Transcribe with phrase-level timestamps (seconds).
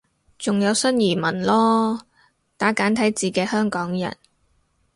[0.39, 1.99] 仲有新移民囉，
[2.57, 4.17] 打簡體字嘅香港人